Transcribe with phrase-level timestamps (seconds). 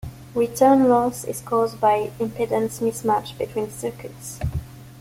[0.33, 4.39] Return loss is caused by impedance mismatch between circuits.